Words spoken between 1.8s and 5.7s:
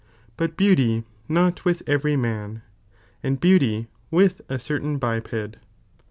every man, and bnuly with a certain biped.